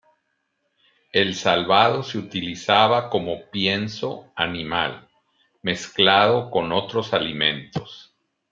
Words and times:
El 1.13 1.35
salvado 1.35 2.01
se 2.01 2.17
utilizaba 2.17 3.07
como 3.11 3.51
pienso 3.51 4.31
animal, 4.35 5.07
mezclado 5.61 6.49
con 6.49 6.71
otros 6.71 7.13
alimentos. 7.13 8.11